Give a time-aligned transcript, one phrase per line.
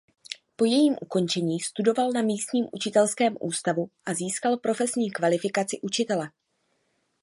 [0.55, 6.29] Po jejím ukončení studoval na místním učitelském ústavu a získal profesní kvalifikaci učitele.